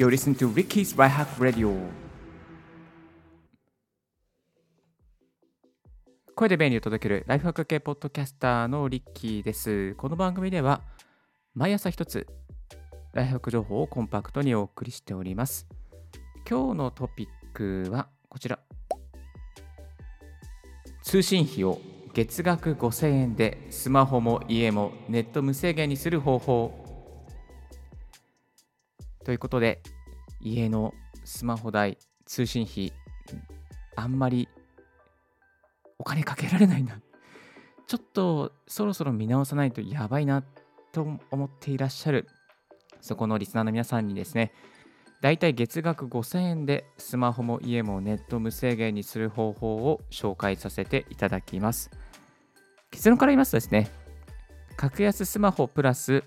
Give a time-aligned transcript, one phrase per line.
[0.00, 1.76] You're listening to Ricky's Right Hack Radio.
[6.34, 9.94] 声で便利を届けるライフハック系ポッドキャスターのリッキーです。
[9.96, 10.80] この番組では
[11.54, 12.26] 毎朝一つ
[13.12, 15.66] ライフハック情報をコンパクトにお送りしております。
[16.48, 18.58] 今日のトピックはこちら。
[21.02, 21.78] 通信費を
[22.14, 26.89] 月額5000円でスマホも家もネット無制限にする方法。
[29.30, 29.80] ということで
[30.40, 30.92] 家の
[31.24, 32.92] スマホ代通信費
[33.94, 34.48] あんまり
[36.00, 37.00] お金かけられないな。
[37.86, 40.42] ちょっとそろそろ見直さないとやばいな
[40.90, 42.26] と思っていらっしゃる
[43.00, 44.52] そこのリスナーの皆さんにですね
[45.20, 51.88] だいたい月額5000円でスマホも家もネット無制限にする方法を紹介させていただきます。
[52.90, 53.92] 結論から言いますとですね
[54.74, 56.24] 格安スマホプラス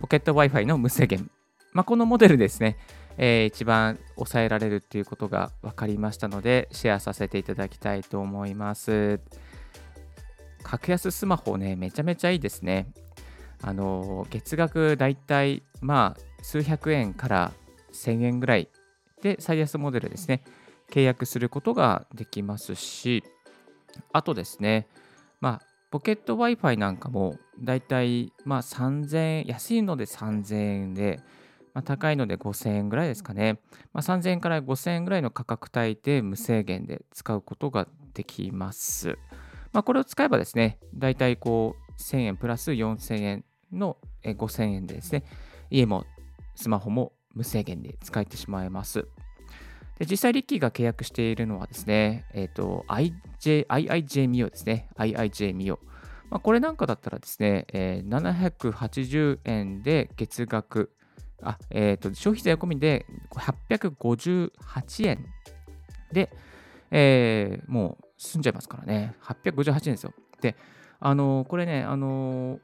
[0.00, 1.28] ポケット Wi-Fi の無制限。
[1.72, 2.76] まあ、このモデルですね、
[3.16, 9.20] えー、一番抑えられるっていうことが分かりましたので、シェアさせていただきたいと思います。
[10.62, 12.92] 格安スマホね、めちゃめちゃいいですね。
[13.62, 17.52] あの月額だいたいまあ数百円から
[17.92, 18.68] 1000円ぐらい
[19.22, 20.44] で最安モデルですね、
[20.90, 23.24] 契約することができますし、
[24.12, 24.86] あとですね、
[25.40, 31.20] まあ、ポケット Wi-Fi なんかもだいたいまあ3000円、安いので3000円で、
[31.78, 33.60] まあ、高いので5000円ぐらいですかね。
[33.92, 39.16] まあ、3000円から5000円ぐらいの価格帯で無制限で使うことができます。
[39.72, 45.22] まあ、これを使えばですね、だいたいこう1000円プラス4000円の5000円でですね、
[45.70, 46.04] 家も
[46.56, 49.06] スマホも無制限で使えてしまいます。
[50.00, 54.88] で実際、リッキーが契約しているのはですね、えー、と IJ、IIJ ミオですね。
[54.96, 55.78] IIJ ミオ。
[56.28, 60.90] まあ、これなんかだったらですね、えー、780円で月額
[61.42, 65.26] あ、えっ、ー、と、消費税込みで858円
[66.12, 66.30] で、
[66.90, 69.14] えー、もう済んじゃいますからね。
[69.22, 70.12] 858円ですよ。
[70.40, 70.56] で、
[71.00, 72.58] あのー、これね、あの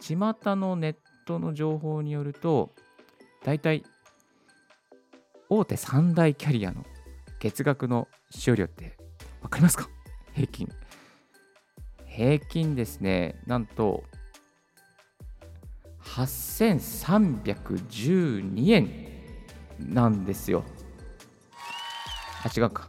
[0.00, 0.16] 巷
[0.54, 2.70] のネットの情報によると、
[3.44, 3.84] 大体、
[5.48, 6.84] 大手3大キャリアの
[7.40, 8.96] 月額の使用量って
[9.42, 9.88] 分かりますか？
[10.34, 10.68] 平均。
[12.06, 14.04] 平均ですね、なんと
[16.14, 18.88] 8312円
[19.78, 20.64] なんですよ。
[22.44, 22.88] あ、違うか。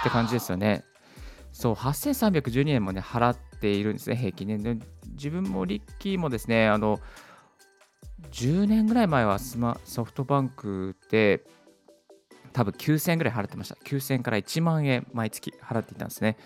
[0.00, 0.84] って感じですよね。
[1.52, 4.58] そう、8312円もね、払っているんですね、平均ね。
[4.58, 4.76] で
[5.12, 7.00] 自分もリッキーもですね、あの、
[8.30, 11.44] 10年ぐらい前はスマソフトバンクで
[12.52, 13.76] 多分9000円ぐらい払ってました。
[13.76, 16.36] 9000円から1万円毎月払っていたんですね。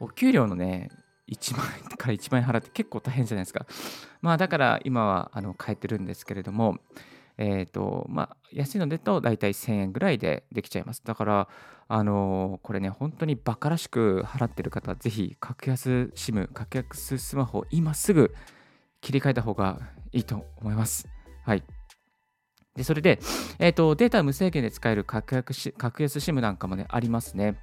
[0.00, 0.90] お給料のね、
[1.28, 3.66] 1万円から1万円払って結構大変じゃないですか。
[4.22, 6.78] まあだから今はあの変えてるんですけれども、
[7.36, 11.02] えっ、ー、と、まあ安いのでと大体1000円ぐらいでできちゃいます。
[11.04, 11.48] だから、
[11.88, 18.34] あのー、これね、本当にバカらしく払ってる方はぜひ格安 SIM、格安スマホ今すぐ
[19.00, 19.80] 切り替えた方が
[20.12, 21.08] いいと思います。
[21.44, 21.62] はい。
[22.74, 23.18] で、それで、
[23.58, 27.56] えっ、ー、と、データ無制限で使える格安格安 SIM なんかもね、ありますね。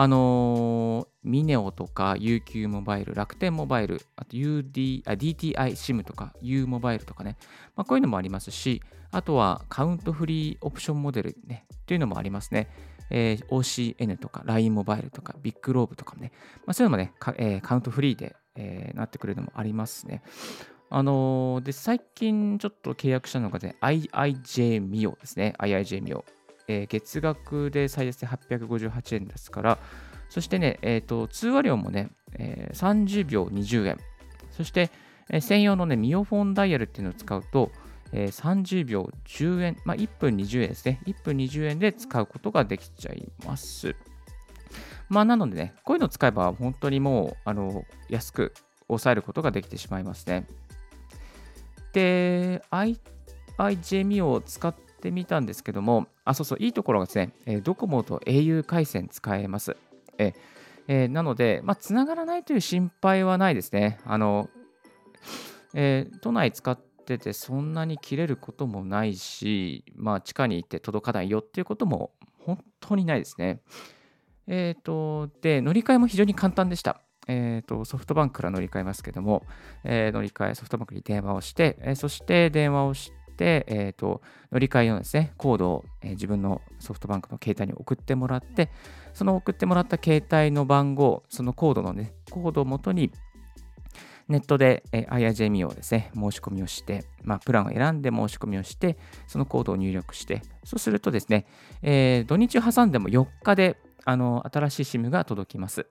[0.00, 7.36] あの、ミネオとか UQ モバイル、楽天モバイル、あと UD、あ DTI SIM とか U モバイルとかね、
[7.74, 12.68] まあ、こういうのもありますし、あとはカウントフリーオプションモデルね、というのもありますね。
[13.10, 20.22] えー、OCN とか LINE モバイルとかビッグローブとかもね、まあ、そういうのもね、えー、カウントフリーで、えー、なってくるのもありますね。
[20.90, 25.54] あのー、で、最近ちょっと契約したのがね、IIJ ミオですね。
[25.58, 26.24] IIJ ミオ。
[26.68, 29.78] えー、月額で最安で858円ですから、
[30.28, 33.98] そしてね、えーと、通話料もね、えー、30秒20円。
[34.52, 34.90] そして、
[35.30, 37.72] えー、専用のね、ミオフォンダイヤルっていうのを使うと、
[38.12, 41.00] えー、30秒10円、まあ、1分20円ですね。
[41.06, 43.96] 1分20円で使うことができちゃいます。
[45.08, 48.52] まあ、なのでね、こういうのを使えば本当にもう、あの、安く
[48.88, 50.46] 抑えることができてしまいますね。
[51.92, 59.76] で、IIJMI を使ってみたんですけども、あ、そうそう、いいところがですね、えドコモと au 回線使えます。
[60.18, 60.34] え
[60.88, 63.98] えー、なので、まあ、繋がらないという心配はないですね。
[64.04, 64.48] あの、
[65.74, 73.60] えー、都内使っててそんなに切れることもないし、まあ、地下に行って届かないよっていうことも本当にないですね。
[74.46, 77.02] えっ、と、で、乗り換えも非常に簡単でした。
[77.28, 79.44] えーと、ソフトバンクから乗り換えますけども、
[79.84, 83.12] えー、乗り換え、ソフトバンクに電話をして、えー、そして電話をし、
[83.44, 88.70] えーと、乗り換えのですね、コードを、えー、自分のソフトバンクの携帯に送ってもらって、
[89.14, 93.12] その送ってもらった携帯の番号、そのコードのね、コードをもとに、
[94.28, 101.46] ネットで、えー、IRJME をですね、申し込みをして、まあ、プランを選んで申し込みをして、そのコードを入力して、そうするとですね、
[101.82, 105.86] えー、土日挟んでも4日であの新しい SIM が届きます。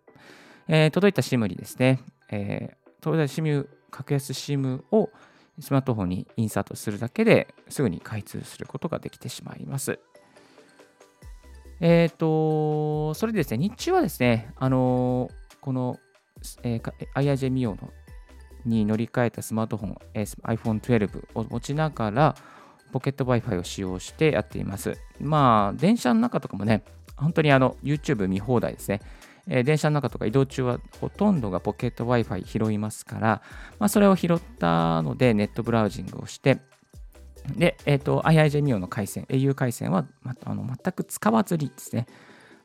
[0.68, 5.10] えー、届いた SIM にですね、えー、届いた SIM、格安 SIM を
[5.60, 10.00] スマートフォンにインサートするだけですぐに開通することができてしまいます。
[11.80, 15.30] えっ、ー、と、それでですね、日中はですね、あの
[15.62, 16.00] この、
[16.64, 17.92] えー、IIJ ミオの
[18.66, 22.36] に乗り換えたスマートフォン、えー、iPhone12 を持ちながら、
[22.92, 24.98] ポケット Wi-Fi を使用してやっています。
[25.20, 26.84] まあ、電車の中とかもね、
[27.16, 29.02] 本当にあの YouTube 見放題ですね。
[29.48, 33.42] えー、電車の中とか移動中はほとんどがポケット Wi-Fi 拾いますから、
[33.80, 36.60] まあ、それを拾ったのでネットブラウジングをして、
[37.56, 42.06] で、えっ、ー、と、IIJ ミオの回線、au 回線は、ま、あの全く使わずにですね、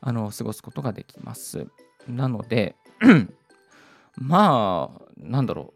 [0.00, 1.66] あの過ごすことができます。
[2.08, 2.74] なので、
[4.16, 5.72] まあ、なんだろ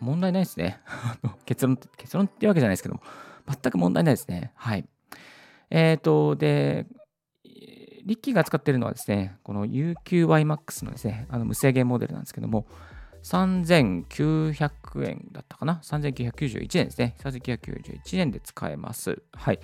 [0.00, 0.80] う、問題ないですね。
[1.44, 3.02] 結論、結論っていうわけじゃないですけども、
[3.46, 4.52] 全く問題ないですね。
[4.54, 4.88] はい。
[5.70, 6.86] えっ、ー、と、で、
[8.06, 12.66] リッキーが使っているのはですね、この UQYMAX のですね、あの無制限モデルなんですけども、
[13.24, 17.16] 3900円だったかな ?3991 円ですね。
[17.18, 19.20] 3991円で使えます。
[19.32, 19.58] はい。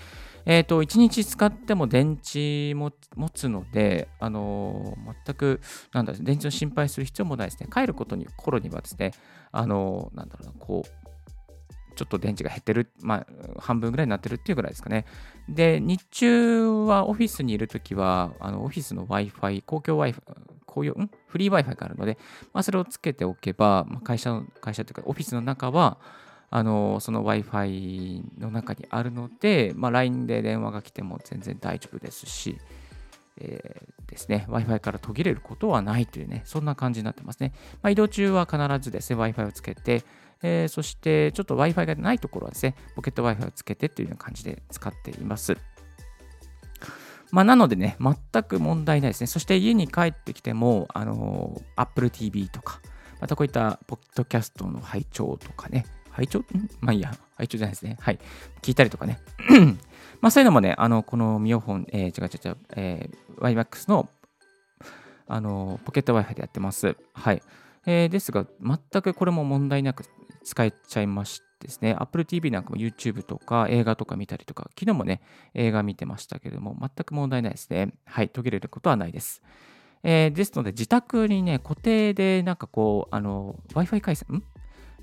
[0.45, 5.61] えっ、ー、と、1日使っても電池も持つので、あのー、全く、
[5.93, 7.69] なんだ、電池の心配する必要もないですね。
[7.73, 9.13] 帰ることに、頃にはですね、
[9.53, 11.02] あのー、なんだろうな、こう、
[11.93, 15.05] ちょっと電池が減ってる、まあ、半分ぐらいになってるっていうぐらいですかね。
[15.49, 20.15] で、日中はオフィスにいるときは、あのオフィスの Wi-Fi、公共 Wi-Fi、
[20.67, 21.11] 公用、ん？
[21.27, 22.19] フリー Wi-Fi があるので、
[22.53, 25.99] まあ、それをつけておけば、まあ、会社の、会社というか、オフィスの中は、
[26.55, 32.59] あのその Wi-Fi の中にあるので、まあ、LINE で電話が来ても全然大丈夫ですし、
[33.39, 37.55] えー、ですね、Wi-Fi から途切れることはないというね、そんな感じになってますね。
[37.81, 40.05] まあ、移動中は必ずですね、Wi-Fi をつけて、
[40.43, 45.57] えー、そしてちょっと Wi-Fi がないところはですね、ポケット Wi-Fi をつけてというような感じで使っています。
[47.33, 49.27] まあ、なのでね、全く問題ないですね。
[49.27, 52.81] そして家に帰ってきても、あの、Apple TV とか、
[53.21, 56.45] またこういったポッドキャストの拝聴とかね、拝聴？
[56.81, 57.97] まあいいや、拝聴じゃないですね。
[58.01, 58.19] はい。
[58.61, 59.19] 聞いたりとかね。
[60.21, 64.11] まあそういうのもね、あの、このミオフォン、えー、違う違う違う、えー、YMAX の、
[65.27, 66.97] あの、ポケット Wi-Fi でやってます。
[67.15, 67.43] はい。
[67.87, 70.05] えー、ですが、全くこれも問題なく
[70.43, 75.23] 使えちゃいましてですね、Apple TV なんかも YouTube とか映画とか見たりとか、昨日もね、
[75.55, 77.95] 映画見てましたけども、全く問題ないですね。
[78.05, 79.43] はい、途切れることはないです。
[80.03, 84.43] えー、ですので、自宅にね、固定でなんかこう、あの、Wi-Fi 回線、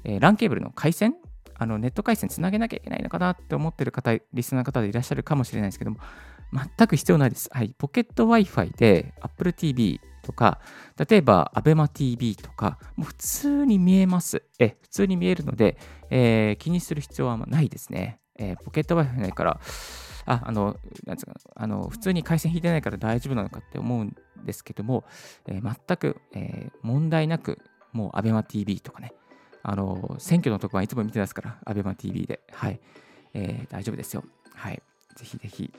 [0.03, 1.15] えー、LAN ケーブルの回線
[1.61, 5.97] あのネット回線つなげなきゃいけないのかなって思ってる方、リスナーの方でいらっしゃるかもしれないですけども、
[6.53, 7.49] 全く必要ないです。
[7.51, 10.59] はい、ポケット Wi-Fi で Apple TV とか、
[11.09, 14.43] 例えば ABEMATV とか、もう普通に見えます。
[14.59, 15.77] え、普通に見えるので、
[16.09, 18.19] えー、気にする必要はないですね。
[18.37, 19.59] えー、ポケット Wi-Fi ないから、
[20.25, 25.03] あ、あの、なんですか、あの、普通に回線引いてないから大丈夫なのかって思うんですけども、
[25.47, 27.59] えー、全く、えー、問題なく、
[27.91, 29.13] もう ABEMATV とかね、
[29.63, 32.41] あの、選挙の特番いつも見てますから、ABEMATV で。
[32.51, 32.79] はい。
[33.33, 34.23] えー、大丈夫ですよ。
[34.53, 34.81] はい。
[35.15, 35.73] ぜひぜひ、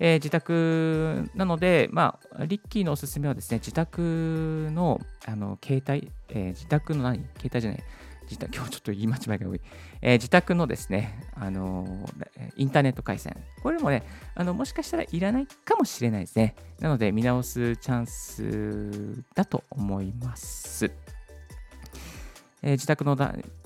[0.00, 7.84] えー、自宅なので、まあ、リッキーのおすすめはですね、自宅のあの携帯、えー、自宅の何携帯じゃない。
[8.28, 9.60] 自宅今日ちょっと言い間違いが多い。
[10.02, 12.06] えー、自宅のですね、あの
[12.56, 13.36] インターネット回線。
[13.62, 14.02] これもね、
[14.34, 16.54] あのもしかしたらいらないかもしれないですね。
[16.78, 20.90] なので、見直すチャンスだと思います。
[22.62, 23.16] えー、自宅の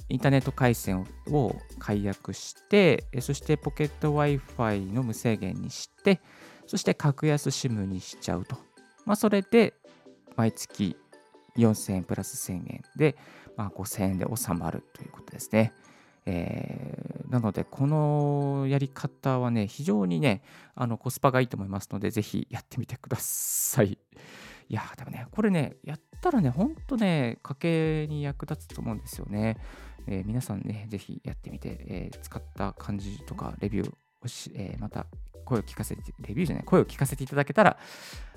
[0.08, 6.20] インターネット回線を解約して、そしてポケット Wi-Fi の無制限にして、
[6.66, 8.56] そして格安 SIM にしちゃうと。
[9.04, 9.74] まあ、それで
[10.36, 10.96] 毎月
[11.56, 13.16] 4000円プラス1000円で、
[13.56, 15.72] まあ、5000円で収まるということですね。
[16.24, 20.42] えー、なので、このやり方はね、非常にね、
[20.74, 23.98] あのコスパがいいと思いますので、ぜひやってみてください。
[24.72, 29.58] いや、でもね、これね、やったらね、ほんとね、家計に役立つと思うんですよね。
[30.06, 33.92] えー、皆さんね、ぜひやってみて、えー、使った感じとか、レビュー
[34.24, 35.04] をし、えー、また
[35.44, 37.76] 声を聞かせて、レビューじゃない、声を聞かせていただけたら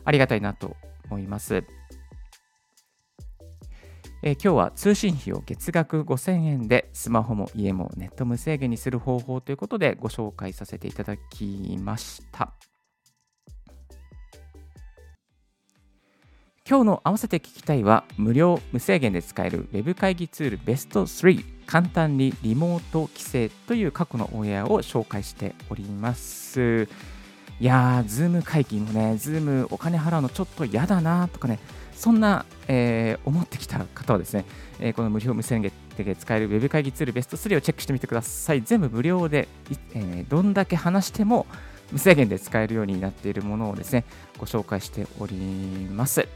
[0.03, 0.75] ありがたいなと
[1.05, 1.63] 思います。
[4.21, 12.51] えー、今日は通信費を月額5000円でスマホも家もネット無制限にする方法ということでご紹介させていただきました。
[16.67, 26.87] 今日の合わせて聞きたいは無料無制限で使える Web 会議ツールベスト3簡単にリモート帰省という過去のオンエアを紹介しております。
[27.59, 31.59] いやー、 Zoom 会議もね、 Zoom お金払うのちょっと嫌だなとかね、
[31.93, 34.45] そんな、えー、思ってきた方はですね、
[34.79, 38.63] えー、この無料無制限で使えるウェブ会議ツールベスト3をチェックしてみてください。
[38.63, 39.47] 全部無料で、
[39.93, 41.45] えー、どんだけ話しても
[41.91, 44.03] 無制限で使えるようになっているものをですね、
[44.39, 46.27] ご紹介しております。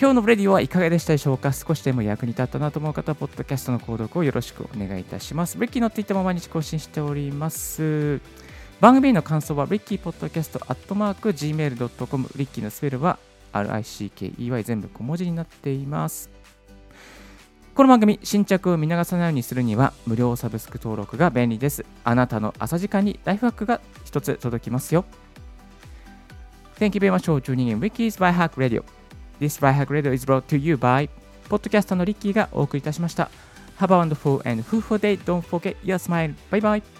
[0.00, 1.52] 今日のレディオはいかがでしたでしょうか？
[1.52, 5.58] 少しでも役に立ったなと思う方は、ポッドキャストの購読をよろしくお願いいたします。
[5.58, 8.22] リッキーのツイッターも毎日更新しております。
[8.80, 13.18] 番組の感想は、リッキーポッドキャストアットマーク Gmail.com、リッキーのスペルは
[13.52, 16.30] RICKEY 全部小文字になっています。
[17.74, 21.84] この番組、新着を見逃さないようにするには、無料サブスク登録が便利です。
[22.04, 25.04] あなたの朝時間にライフハックが一つ届きますよ。
[26.78, 28.52] Thank you very much for tuning in Ricky's by Hack
[29.40, 31.08] This by Hack Radio is brought to you by
[31.48, 33.30] ポッドキャストのリッキーがお送りいたしました。
[33.78, 35.18] Have a wonderful and fruitful day.
[35.18, 36.34] Don't forget your smile.
[36.50, 36.99] Bye bye.